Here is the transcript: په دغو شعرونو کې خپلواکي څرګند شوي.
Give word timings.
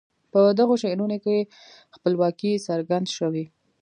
په 0.31 0.41
دغو 0.59 0.73
شعرونو 0.81 1.17
کې 1.23 1.37
خپلواکي 1.95 2.51
څرګند 2.67 3.07
شوي. 3.17 3.45